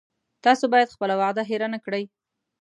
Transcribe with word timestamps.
تاسو 0.43 0.63
باید 0.73 0.93
خپله 0.95 1.15
وعده 1.21 1.41
هیره 1.49 1.67
نه 1.73 1.79
کړی 1.85 2.03